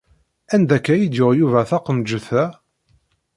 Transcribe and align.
Anda 0.53 0.73
akka 0.77 0.93
i 0.97 1.07
d-yuɣ 1.07 1.31
Yuba 1.39 1.69
taqemǧet-a? 1.69 2.45